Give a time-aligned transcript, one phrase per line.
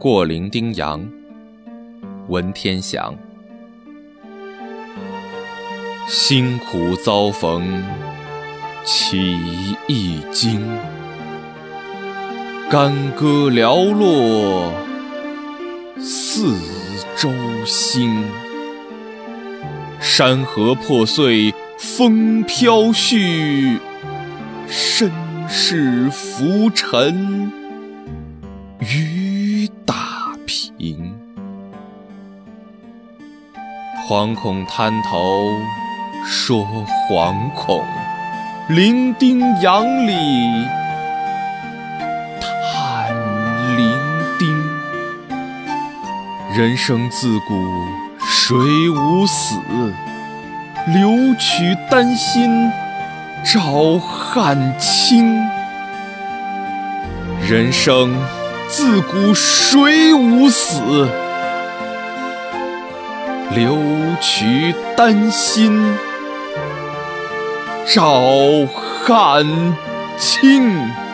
[0.00, 1.06] 过零丁洋，
[2.28, 3.14] 文天祥。
[6.08, 7.82] 辛苦遭逢
[8.82, 9.18] 起
[9.86, 10.58] 一经，
[12.70, 14.72] 干戈寥落
[15.98, 16.56] 四
[17.14, 17.30] 周
[17.66, 18.24] 星。
[20.00, 23.78] 山河破碎风飘絮，
[24.66, 25.12] 身
[25.46, 27.52] 世浮沉
[28.78, 29.19] 雨
[34.10, 35.54] 惶恐滩头
[36.26, 36.66] 说
[37.08, 37.80] 惶恐，
[38.68, 40.12] 零丁洋里
[42.42, 43.14] 叹
[43.76, 43.96] 零
[44.36, 44.48] 丁。
[46.52, 47.54] 人生自古
[48.18, 48.56] 谁
[48.90, 49.54] 无死？
[50.88, 52.68] 留取丹心
[53.44, 55.40] 照汗青。
[57.48, 58.12] 人生
[58.66, 61.08] 自古谁无死？
[63.54, 63.76] 留
[64.20, 65.72] 取丹心
[67.86, 68.22] 照
[69.04, 69.44] 汗
[70.16, 71.09] 青。